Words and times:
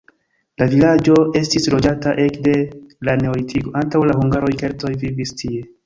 La 0.61 0.67
vilaĝo 0.71 1.17
estis 1.41 1.69
loĝata 1.75 2.15
ekde 2.25 2.57
la 3.11 3.17
neolitiko, 3.23 3.77
antaŭ 3.87 4.05
la 4.13 4.21
hungaroj 4.25 4.55
keltoj 4.65 4.97
vivis 5.07 5.41
tie. 5.43 5.67